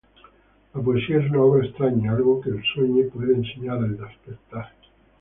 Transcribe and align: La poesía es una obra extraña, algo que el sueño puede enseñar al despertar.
La 0.73 0.81
poesía 0.81 1.17
es 1.19 1.29
una 1.29 1.43
obra 1.43 1.63
extraña, 1.63 2.13
algo 2.13 2.41
que 2.41 2.49
el 2.49 2.63
sueño 2.73 3.03
puede 3.13 3.35
enseñar 3.35 3.77
al 3.77 3.97
despertar. 3.97 4.71